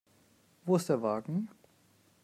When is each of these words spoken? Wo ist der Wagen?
Wo 0.65 0.77
ist 0.77 0.89
der 0.89 1.03
Wagen? 1.03 1.47